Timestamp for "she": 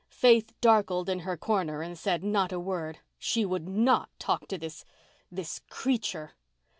3.19-3.45